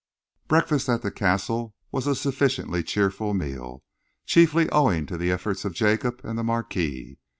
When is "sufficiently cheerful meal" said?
2.15-3.83